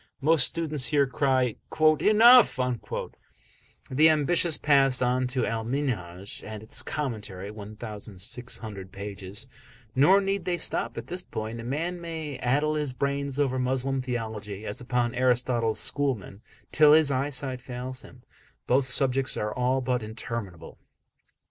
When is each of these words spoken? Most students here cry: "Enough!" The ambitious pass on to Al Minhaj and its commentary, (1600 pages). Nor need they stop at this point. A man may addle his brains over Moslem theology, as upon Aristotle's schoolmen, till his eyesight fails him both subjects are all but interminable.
Most 0.19 0.47
students 0.47 0.85
here 0.85 1.05
cry: 1.05 1.57
"Enough!" 1.99 2.59
The 3.91 4.09
ambitious 4.09 4.57
pass 4.57 4.99
on 4.99 5.27
to 5.27 5.45
Al 5.45 5.63
Minhaj 5.63 6.43
and 6.43 6.63
its 6.63 6.81
commentary, 6.81 7.51
(1600 7.51 8.91
pages). 8.91 9.45
Nor 9.93 10.19
need 10.19 10.45
they 10.45 10.57
stop 10.57 10.97
at 10.97 11.05
this 11.05 11.21
point. 11.21 11.59
A 11.59 11.63
man 11.63 12.01
may 12.01 12.39
addle 12.39 12.73
his 12.73 12.93
brains 12.93 13.37
over 13.37 13.59
Moslem 13.59 14.01
theology, 14.01 14.65
as 14.65 14.81
upon 14.81 15.13
Aristotle's 15.13 15.79
schoolmen, 15.79 16.41
till 16.71 16.93
his 16.93 17.11
eyesight 17.11 17.61
fails 17.61 18.01
him 18.01 18.23
both 18.65 18.85
subjects 18.85 19.37
are 19.37 19.53
all 19.53 19.81
but 19.81 20.01
interminable. 20.01 20.79